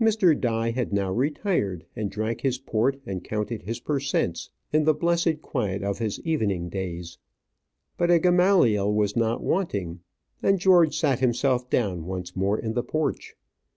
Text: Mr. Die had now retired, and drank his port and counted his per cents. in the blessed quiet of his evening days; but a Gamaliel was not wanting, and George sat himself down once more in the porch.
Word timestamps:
Mr. 0.00 0.40
Die 0.40 0.70
had 0.70 0.92
now 0.92 1.12
retired, 1.12 1.84
and 1.96 2.08
drank 2.08 2.42
his 2.42 2.58
port 2.58 2.96
and 3.04 3.24
counted 3.24 3.62
his 3.62 3.80
per 3.80 3.98
cents. 3.98 4.48
in 4.72 4.84
the 4.84 4.94
blessed 4.94 5.42
quiet 5.42 5.82
of 5.82 5.98
his 5.98 6.20
evening 6.20 6.68
days; 6.68 7.18
but 7.98 8.08
a 8.08 8.20
Gamaliel 8.20 8.94
was 8.94 9.16
not 9.16 9.42
wanting, 9.42 9.98
and 10.40 10.60
George 10.60 10.96
sat 10.96 11.18
himself 11.18 11.68
down 11.70 12.04
once 12.06 12.36
more 12.36 12.56
in 12.56 12.74
the 12.74 12.84
porch. 12.84 13.34